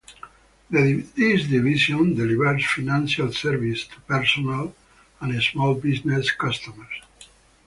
This 0.71 1.43
division 1.47 2.15
delivers 2.15 2.65
financial 2.65 3.31
services 3.31 3.85
to 3.89 4.01
personal 4.07 4.73
and 5.19 5.39
small 5.43 5.75
business 5.75 6.31
customers. 6.31 7.03